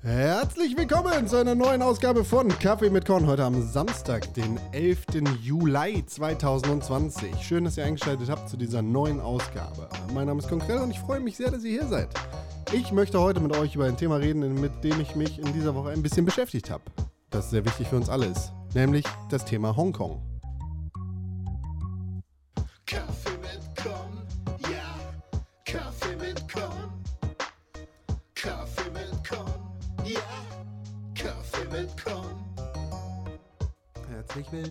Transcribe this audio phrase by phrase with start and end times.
[0.00, 3.26] Herzlich willkommen zu einer neuen Ausgabe von Kaffee mit Korn.
[3.26, 5.06] Heute am Samstag, den 11.
[5.42, 7.34] Juli 2020.
[7.42, 9.88] Schön, dass ihr eingeschaltet habt zu dieser neuen Ausgabe.
[10.14, 12.08] Mein Name ist Konkret und ich freue mich sehr, dass ihr hier seid.
[12.72, 15.74] Ich möchte heute mit euch über ein Thema reden, mit dem ich mich in dieser
[15.74, 16.82] Woche ein bisschen beschäftigt habe.
[17.30, 20.27] Das sehr wichtig für uns alle ist, nämlich das Thema Hongkong.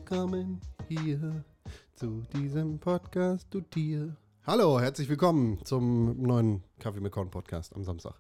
[0.10, 1.44] Willkommen hier
[1.96, 4.16] zu diesem Podcast, du Tier.
[4.46, 8.14] Hallo, herzlich willkommen zum neuen Kaffee mit Korn Podcast am Samstag.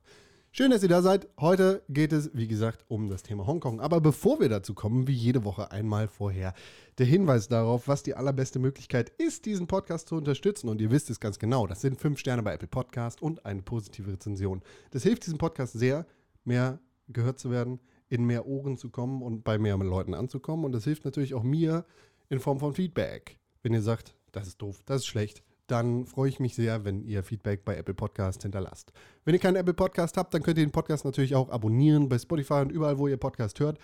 [0.52, 1.30] Schön, dass ihr da seid.
[1.40, 3.80] Heute geht es, wie gesagt, um das Thema Hongkong.
[3.80, 6.54] Aber bevor wir dazu kommen, wie jede Woche einmal vorher,
[6.98, 10.68] der Hinweis darauf, was die allerbeste Möglichkeit ist, diesen Podcast zu unterstützen.
[10.68, 13.62] Und ihr wisst es ganz genau, das sind fünf Sterne bei Apple Podcast und eine
[13.62, 14.62] positive Rezension.
[14.92, 16.06] Das hilft diesem Podcast sehr,
[16.44, 20.66] mehr gehört zu werden, in mehr Ohren zu kommen und bei mehr Leuten anzukommen.
[20.66, 21.86] Und das hilft natürlich auch mir
[22.30, 23.40] in Form von Feedback.
[23.64, 27.02] Wenn ihr sagt, das ist doof, das ist schlecht, dann freue ich mich sehr, wenn
[27.02, 28.94] ihr Feedback bei Apple Podcast hinterlasst.
[29.26, 32.18] Wenn ihr keinen Apple Podcast habt, dann könnt ihr den Podcast natürlich auch abonnieren bei
[32.18, 33.78] Spotify und überall, wo ihr Podcast hört.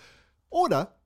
[0.48, 0.96] Oder,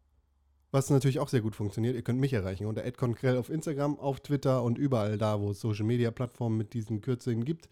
[0.71, 4.21] was natürlich auch sehr gut funktioniert, ihr könnt mich erreichen unter @konkrell auf Instagram, auf
[4.21, 7.69] Twitter und überall da, wo es Social Media Plattformen mit diesen Kürzeln gibt.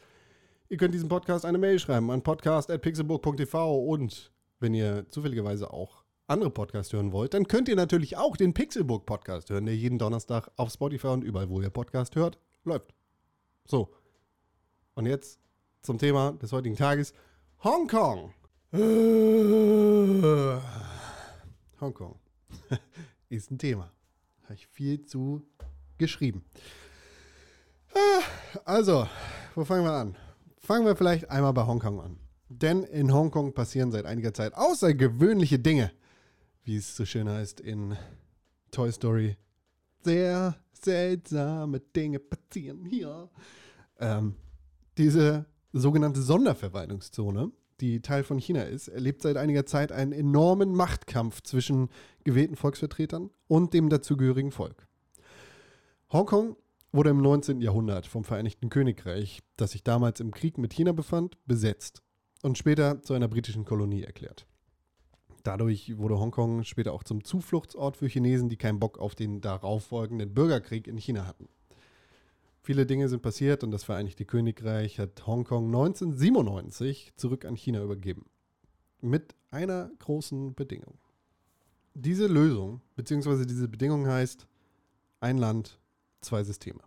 [0.68, 6.50] Ihr könnt diesem Podcast eine Mail schreiben an podcast.pixelburg.tv und wenn ihr zufälligerweise auch andere
[6.50, 10.50] Podcasts hören wollt, dann könnt ihr natürlich auch den Pixelburg Podcast hören, der jeden Donnerstag
[10.56, 12.94] auf Spotify und überall, wo ihr Podcast hört, läuft.
[13.66, 13.92] So.
[14.94, 15.38] Und jetzt
[15.82, 17.12] zum Thema des heutigen Tages.
[17.62, 18.32] Hongkong.
[21.80, 22.18] Hongkong
[23.28, 23.92] ist ein Thema.
[24.44, 25.42] Habe ich viel zu
[25.98, 26.44] geschrieben.
[27.94, 28.22] Ah,
[28.64, 29.06] Also,
[29.54, 30.16] wo fangen wir an?
[30.58, 32.18] Fangen wir vielleicht einmal bei Hongkong an.
[32.48, 35.90] Denn in Hongkong passieren seit einiger Zeit außergewöhnliche Dinge,
[36.62, 37.96] wie es so schön heißt in
[38.70, 39.36] Toy Story.
[40.04, 43.28] Sehr seltsame Dinge passieren hier.
[43.98, 44.36] Ähm,
[44.96, 51.42] diese sogenannte Sonderverwaltungszone, die Teil von China ist, erlebt seit einiger Zeit einen enormen Machtkampf
[51.42, 51.88] zwischen
[52.22, 54.86] gewählten Volksvertretern und dem dazugehörigen Volk.
[56.12, 56.56] Hongkong
[56.92, 57.60] wurde im 19.
[57.60, 62.02] Jahrhundert vom Vereinigten Königreich, das sich damals im Krieg mit China befand, besetzt
[62.42, 64.46] und später zu einer britischen Kolonie erklärt.
[65.42, 70.34] Dadurch wurde Hongkong später auch zum Zufluchtsort für Chinesen, die keinen Bock auf den darauffolgenden
[70.34, 71.48] Bürgerkrieg in China hatten.
[72.62, 78.26] Viele Dinge sind passiert und das Vereinigte Königreich hat Hongkong 1997 zurück an China übergeben.
[79.00, 80.98] Mit einer großen Bedingung.
[81.94, 84.48] Diese Lösung, beziehungsweise diese Bedingung heißt
[85.20, 85.78] ein Land,
[86.22, 86.80] zwei Systeme.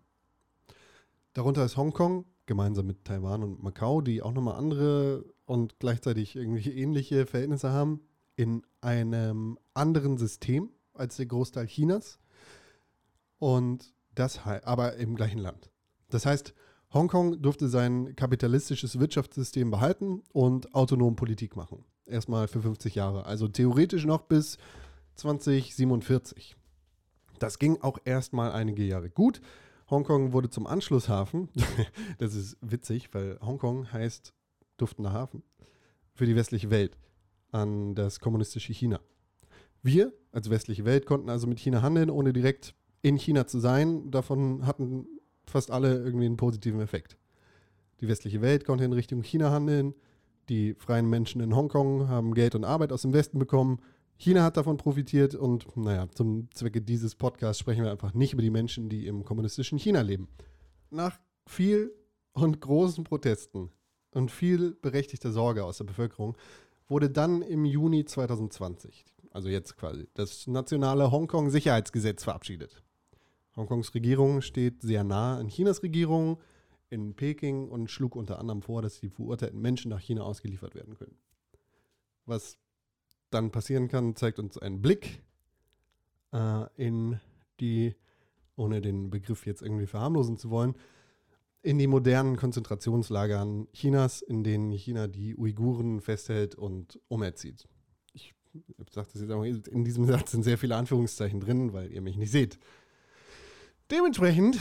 [1.32, 6.70] Darunter ist Hongkong, gemeinsam mit Taiwan und Macau, die auch nochmal andere und gleichzeitig irgendwie
[6.70, 8.02] ähnliche Verhältnisse haben,
[8.36, 12.20] in einem anderen System als der Großteil Chinas.
[13.40, 15.72] Und das aber im gleichen Land.
[16.10, 16.54] Das heißt,
[16.94, 21.84] Hongkong durfte sein kapitalistisches Wirtschaftssystem behalten und autonom Politik machen.
[22.06, 23.26] Erstmal für 50 Jahre.
[23.26, 24.60] Also theoretisch noch bis
[25.16, 26.58] 2047.
[27.40, 29.42] Das ging auch erstmal einige Jahre gut.
[29.90, 31.50] Hongkong wurde zum Anschlusshafen.
[32.20, 34.34] das ist witzig, weil Hongkong heißt
[34.82, 35.44] duftender Hafen
[36.14, 36.98] für die westliche Welt
[37.52, 39.00] an das kommunistische China.
[39.82, 44.12] Wir als westliche Welt konnten also mit China handeln, ohne direkt in China zu sein.
[44.12, 45.08] Davon hatten
[45.46, 47.18] fast alle irgendwie einen positiven Effekt.
[48.02, 49.94] Die westliche Welt konnte in Richtung China handeln.
[50.50, 53.80] Die freien Menschen in Hongkong haben Geld und Arbeit aus dem Westen bekommen.
[54.18, 58.42] China hat davon profitiert und naja, zum Zwecke dieses Podcasts sprechen wir einfach nicht über
[58.42, 60.28] die Menschen, die im kommunistischen China leben.
[60.90, 61.18] Nach
[61.48, 61.94] viel
[62.34, 63.72] und großen Protesten
[64.12, 66.36] und viel berechtigter Sorge aus der Bevölkerung
[66.88, 72.82] wurde dann im Juni 2020, also jetzt quasi, das nationale Hongkong-Sicherheitsgesetz verabschiedet.
[73.56, 76.40] Hongkongs Regierung steht sehr nah an Chinas Regierung
[76.90, 80.96] in Peking und schlug unter anderem vor, dass die verurteilten Menschen nach China ausgeliefert werden
[80.96, 81.18] können.
[82.26, 82.58] Was
[83.30, 85.24] dann passieren kann, zeigt uns einen Blick
[86.32, 87.20] äh, in
[87.60, 87.96] die,
[88.56, 90.76] ohne den Begriff jetzt irgendwie verharmlosen zu wollen,
[91.62, 97.68] in die modernen Konzentrationslagern Chinas, in denen China die Uiguren festhält und umerzieht.
[98.14, 98.34] Ich
[98.92, 102.18] sage das jetzt auch, in diesem Satz sind sehr viele Anführungszeichen drin, weil ihr mich
[102.18, 102.60] nicht seht.
[103.92, 104.60] Dementsprechend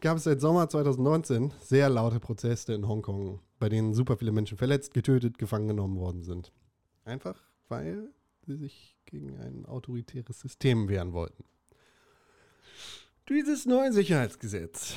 [0.00, 4.58] gab es seit Sommer 2019 sehr laute Proteste in Hongkong, bei denen super viele Menschen
[4.58, 6.52] verletzt, getötet, gefangen genommen worden sind.
[7.04, 8.10] Einfach weil
[8.46, 11.44] sie sich gegen ein autoritäres System wehren wollten.
[13.28, 14.94] Dieses neue Sicherheitsgesetz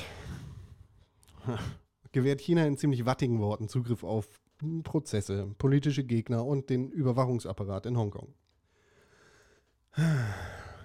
[2.12, 4.40] gewährt China in ziemlich wattigen Worten Zugriff auf
[4.82, 8.34] Prozesse, politische Gegner und den Überwachungsapparat in Hongkong.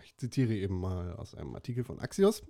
[0.03, 2.43] Ich zitiere eben mal aus einem Artikel von Axios,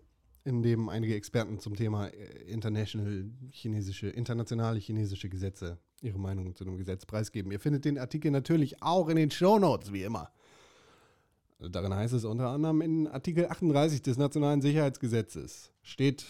[0.43, 6.63] in dem einige Experten zum Thema äh, international chinesische, internationale chinesische Gesetze ihre Meinung zu
[6.63, 7.51] dem Gesetz preisgeben.
[7.51, 10.29] Ihr findet den Artikel natürlich auch in den Shownotes, wie immer.
[11.59, 16.25] Darin heißt es unter anderem in Artikel 38 des Nationalen Sicherheitsgesetzes steht,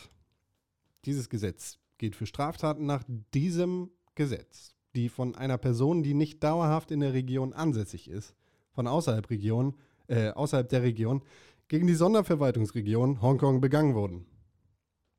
[1.05, 3.03] dieses Gesetz geht für Straftaten nach
[3.33, 8.35] diesem Gesetz, die von einer Person, die nicht dauerhaft in der Region ansässig ist,
[8.71, 9.75] von außerhalb, Region,
[10.07, 11.23] äh, außerhalb der Region,
[11.67, 14.25] gegen die Sonderverwaltungsregion Hongkong begangen wurden.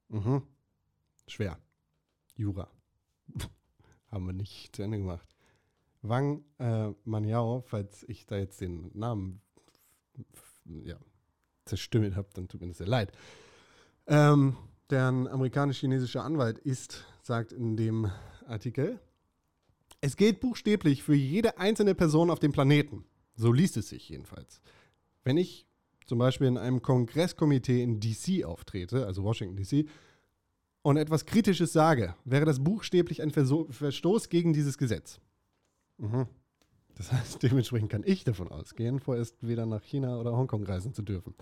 [0.09, 0.43] Mhm.
[1.27, 1.59] Schwer.
[2.37, 2.71] Jura.
[4.11, 5.29] Haben wir nicht zu Ende gemacht.
[6.03, 9.41] Wang äh, Maniao, falls ich da jetzt den Namen
[10.65, 10.97] ja,
[11.65, 13.13] zerstümmelt habe, dann tut mir das sehr leid.
[14.07, 14.57] Ähm,
[14.91, 18.11] deren amerikanisch-chinesischer Anwalt ist, sagt in dem
[18.47, 19.01] Artikel,
[20.01, 23.05] es gilt buchstäblich für jede einzelne Person auf dem Planeten.
[23.35, 24.61] So liest es sich jedenfalls.
[25.25, 25.67] Wenn ich
[26.07, 29.89] zum Beispiel in einem Kongresskomitee in DC auftrete, also Washington DC,
[30.83, 35.19] und etwas Kritisches sage, wäre das buchstäblich ein Verstoß gegen dieses Gesetz.
[35.99, 36.29] Mhm.
[36.95, 41.03] Das heißt, dementsprechend kann ich davon ausgehen, vorerst weder nach China oder Hongkong reisen zu
[41.03, 41.35] dürfen.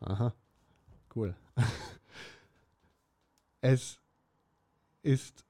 [0.00, 0.32] Aha,
[1.14, 1.34] cool.
[3.66, 4.00] es
[5.02, 5.44] ist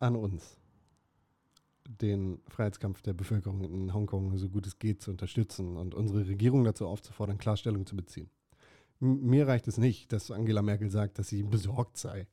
[0.00, 0.56] an uns,
[1.86, 6.64] den Freiheitskampf der Bevölkerung in Hongkong so gut es geht zu unterstützen und unsere Regierung
[6.64, 8.28] dazu aufzufordern, Klarstellung zu beziehen.
[8.98, 12.26] Mir reicht es nicht, dass Angela Merkel sagt, dass sie besorgt sei.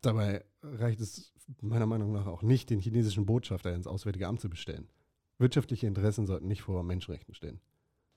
[0.00, 4.48] Dabei reicht es meiner Meinung nach auch nicht, den chinesischen Botschafter ins Auswärtige Amt zu
[4.48, 4.88] bestellen.
[5.38, 7.60] Wirtschaftliche Interessen sollten nicht vor Menschenrechten stehen.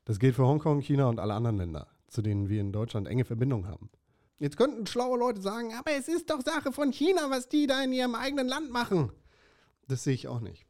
[0.06, 3.26] Das gilt für Hongkong, China und alle anderen Länder, zu denen wir in Deutschland enge
[3.26, 3.90] Verbindungen haben.
[4.38, 7.84] Jetzt könnten schlaue Leute sagen, aber es ist doch Sache von China, was die da
[7.84, 9.12] in ihrem eigenen Land machen.
[9.88, 10.66] Das sehe ich auch nicht.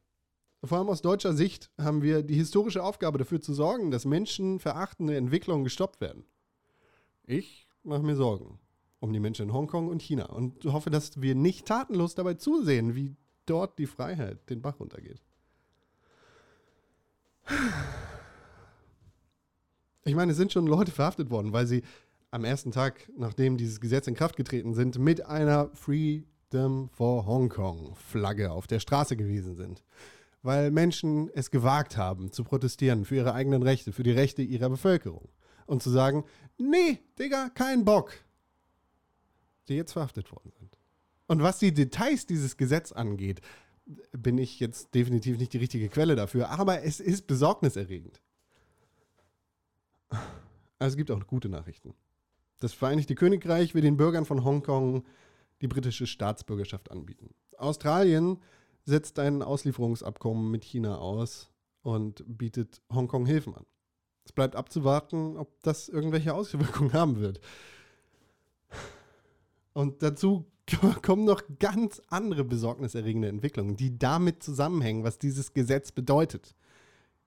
[0.63, 5.15] Vor allem aus deutscher Sicht haben wir die historische Aufgabe dafür zu sorgen, dass menschenverachtende
[5.15, 6.25] Entwicklungen gestoppt werden.
[7.23, 8.59] Ich mache mir Sorgen
[8.99, 12.95] um die Menschen in Hongkong und China und hoffe, dass wir nicht tatenlos dabei zusehen,
[12.95, 13.15] wie
[13.45, 15.21] dort die Freiheit den Bach runtergeht.
[20.03, 21.83] Ich meine, es sind schon Leute verhaftet worden, weil sie
[22.35, 27.47] am ersten Tag, nachdem dieses Gesetz in Kraft getreten sind, mit einer Freedom for Hong
[27.47, 29.83] Kong Flagge auf der Straße gewesen sind.
[30.41, 34.69] Weil Menschen es gewagt haben, zu protestieren für ihre eigenen Rechte, für die Rechte ihrer
[34.69, 35.29] Bevölkerung.
[35.65, 36.25] Und zu sagen,
[36.57, 38.13] nee, Digga, kein Bock.
[39.69, 40.77] Die jetzt verhaftet worden sind.
[41.27, 43.39] Und was die Details dieses Gesetzes angeht,
[44.11, 48.21] bin ich jetzt definitiv nicht die richtige Quelle dafür, aber es ist besorgniserregend.
[50.77, 51.95] Also es gibt auch gute Nachrichten.
[52.59, 55.03] Das Vereinigte Königreich will den Bürgern von Hongkong
[55.61, 57.33] die britische Staatsbürgerschaft anbieten.
[57.57, 58.39] Australien
[58.85, 61.49] setzt ein Auslieferungsabkommen mit China aus
[61.81, 63.65] und bietet Hongkong Hilfen an.
[64.25, 67.39] Es bleibt abzuwarten, ob das irgendwelche Auswirkungen haben wird.
[69.73, 70.45] Und dazu
[71.01, 76.55] kommen noch ganz andere besorgniserregende Entwicklungen, die damit zusammenhängen, was dieses Gesetz bedeutet.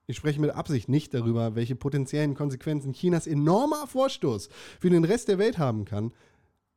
[0.09, 5.27] Ich spreche mit Absicht nicht darüber, welche potenziellen Konsequenzen Chinas enormer Vorstoß für den Rest
[5.27, 6.13] der Welt haben kann,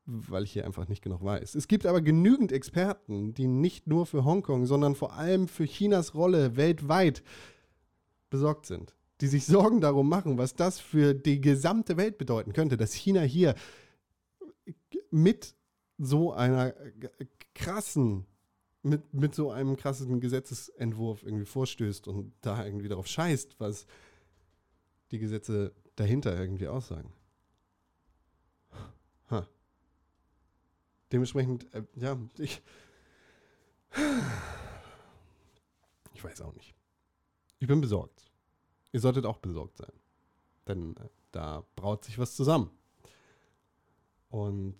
[0.05, 1.55] weil ich hier einfach nicht genug weiß.
[1.55, 6.15] Es gibt aber genügend Experten, die nicht nur für Hongkong, sondern vor allem für Chinas
[6.15, 7.23] Rolle weltweit
[8.29, 12.77] besorgt sind, die sich Sorgen darum machen, was das für die gesamte Welt bedeuten könnte,
[12.77, 13.55] dass China hier
[15.11, 15.55] mit
[15.97, 16.75] so einer
[17.55, 18.27] krassen,
[18.83, 23.87] mit, mit so einem krassen Gesetzesentwurf irgendwie vorstößt und da irgendwie darauf scheißt, was
[25.11, 27.13] die Gesetze dahinter irgendwie aussagen.
[29.31, 29.47] Ha.
[31.13, 32.63] Dementsprechend, äh, ja, ich.
[36.15, 36.75] Ich weiß auch nicht.
[37.59, 38.31] Ich bin besorgt.
[38.93, 39.93] Ihr solltet auch besorgt sein.
[40.67, 42.71] Denn äh, da braut sich was zusammen.
[44.31, 44.77] Und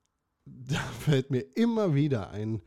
[0.44, 2.62] da fällt mir immer wieder ein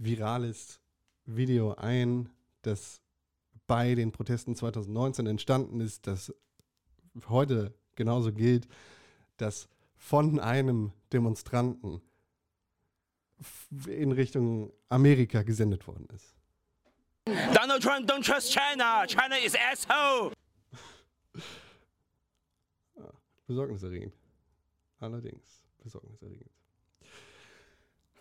[0.00, 0.80] virales
[1.26, 2.28] Video ein,
[2.62, 3.00] das
[3.66, 6.34] bei den Protesten 2019 entstanden ist, das
[7.28, 8.66] heute genauso gilt,
[9.36, 12.00] das von einem Demonstranten
[13.86, 16.34] in Richtung Amerika gesendet worden ist.
[17.54, 19.06] Donald Trump don't trust China.
[19.06, 20.32] China is asshole.
[23.46, 24.14] Besorgniserregend.
[24.98, 26.59] Allerdings besorgniserregend.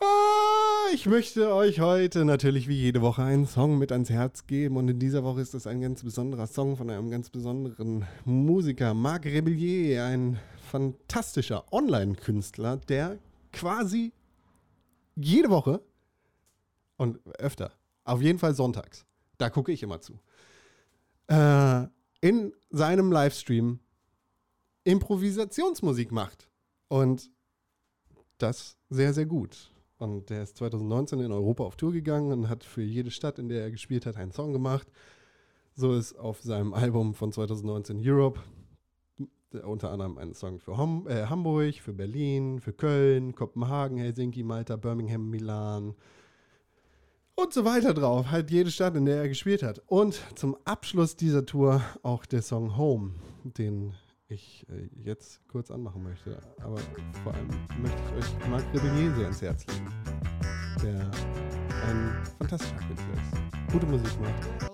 [0.01, 4.77] Ah, ich möchte euch heute natürlich wie jede Woche einen Song mit ans Herz geben
[4.77, 8.93] und in dieser Woche ist es ein ganz besonderer Song von einem ganz besonderen Musiker,
[8.93, 10.39] Marc Rebellier, ein
[10.71, 13.19] fantastischer Online-Künstler, der
[13.51, 14.13] quasi
[15.17, 15.81] jede Woche
[16.95, 17.73] und öfter,
[18.05, 19.05] auf jeden Fall sonntags,
[19.37, 20.17] da gucke ich immer zu,
[21.27, 21.87] äh,
[22.21, 23.79] in seinem Livestream
[24.85, 26.49] Improvisationsmusik macht.
[26.87, 27.29] Und
[28.37, 29.71] das sehr, sehr gut.
[29.99, 33.49] Und der ist 2019 in Europa auf Tour gegangen und hat für jede Stadt, in
[33.49, 34.87] der er gespielt hat, einen Song gemacht.
[35.75, 38.39] So ist auf seinem Album von 2019 Europe
[39.63, 44.75] unter anderem ein Song für Hom äh, Hamburg, für Berlin, für Köln, Kopenhagen, Helsinki, Malta,
[44.75, 45.95] Birmingham, Milan
[47.35, 48.29] und so weiter drauf.
[48.29, 49.81] Halt jede Stadt, in der er gespielt hat.
[49.87, 53.13] Und zum Abschluss dieser Tour auch der Song Home,
[53.43, 53.93] den
[54.29, 56.39] ich äh, jetzt kurz anmachen möchte.
[56.61, 56.77] Aber
[57.23, 57.49] vor allem
[57.81, 59.91] möchte ich euch Marc Rebellier sehr ans Herz legen,
[60.83, 61.11] der
[61.87, 64.69] ein fantastischer Künstler ist, gute Musik macht.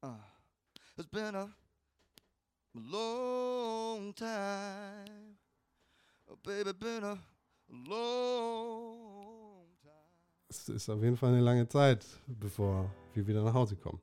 [0.00, 0.14] Uh,
[0.96, 1.48] it's been a
[2.74, 5.36] long time.
[6.28, 7.18] Oh, baby, been a
[7.68, 9.98] long time.
[10.48, 14.00] Es ist auf jeden Fall eine lange Zeit, bevor wir wieder nach Hause kommen.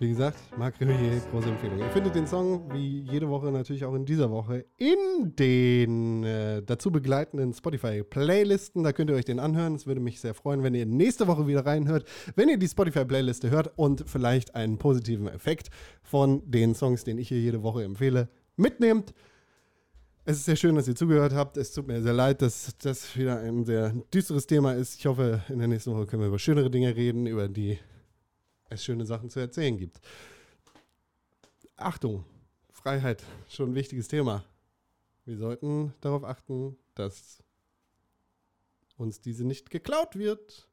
[0.00, 1.78] Wie gesagt, Marc Revillers, große Empfehlung.
[1.78, 6.62] Ihr findet den Song wie jede Woche natürlich auch in dieser Woche in den äh,
[6.62, 8.82] dazu begleitenden Spotify-Playlisten.
[8.82, 9.76] Da könnt ihr euch den anhören.
[9.76, 13.50] Es würde mich sehr freuen, wenn ihr nächste Woche wieder reinhört, wenn ihr die Spotify-Playliste
[13.50, 15.68] hört und vielleicht einen positiven Effekt
[16.02, 19.14] von den Songs, den ich hier jede Woche empfehle, mitnehmt.
[20.24, 21.56] Es ist sehr schön, dass ihr zugehört habt.
[21.56, 24.98] Es tut mir sehr leid, dass das wieder ein sehr düsteres Thema ist.
[24.98, 27.78] Ich hoffe, in der nächsten Woche können wir über schönere Dinge reden, über die
[28.68, 30.00] es schöne Sachen zu erzählen gibt.
[31.76, 32.24] Achtung,
[32.70, 34.44] Freiheit, schon ein wichtiges Thema.
[35.24, 37.42] Wir sollten darauf achten, dass
[38.96, 40.68] uns diese nicht geklaut wird.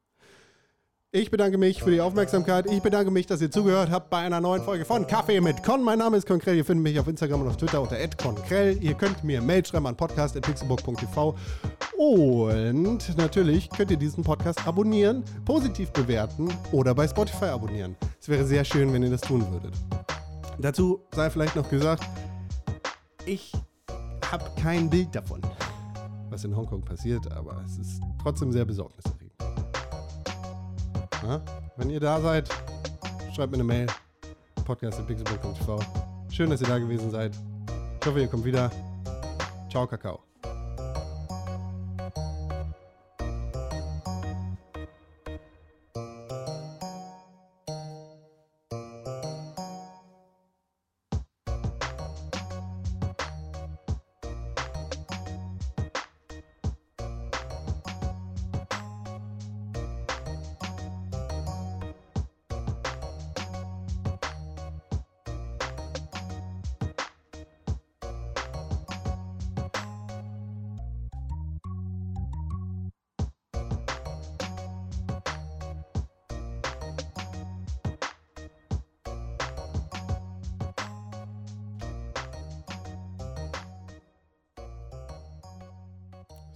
[1.14, 2.64] Ich bedanke mich für die Aufmerksamkeit.
[2.70, 5.84] Ich bedanke mich, dass ihr zugehört habt bei einer neuen Folge von Kaffee mit Con.
[5.84, 6.56] Mein Name ist Konkrell.
[6.56, 8.82] Ihr findet mich auf Instagram und auf Twitter unter @konkrell.
[8.82, 11.36] Ihr könnt mir Mail schreiben an podcast.pixelburg.tv.
[11.98, 17.94] Und natürlich könnt ihr diesen Podcast abonnieren, positiv bewerten oder bei Spotify abonnieren.
[18.18, 19.74] Es wäre sehr schön, wenn ihr das tun würdet.
[20.60, 22.04] Dazu sei vielleicht noch gesagt,
[23.26, 23.52] ich
[24.30, 25.42] habe kein Bild davon,
[26.30, 29.21] was in Hongkong passiert, aber es ist trotzdem sehr besorgniserregend.
[31.22, 31.40] Na,
[31.76, 32.48] wenn ihr da seid,
[33.34, 33.86] schreibt mir eine Mail.
[34.64, 35.78] podcast.pixelburg.tv.
[36.30, 37.32] Schön, dass ihr da gewesen seid.
[38.00, 38.70] Ich hoffe, ihr kommt wieder.
[39.70, 40.31] Ciao, Kakao.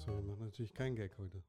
[0.07, 1.43] So, wir machen natürlich keinen Gag heute.